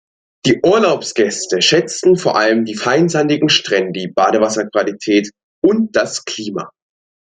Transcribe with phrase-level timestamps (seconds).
[0.47, 5.29] Die Urlaubsgäste schätzen vor allem die feinsandigen Strände, die Badewasserqualität
[5.63, 6.71] und das Klima.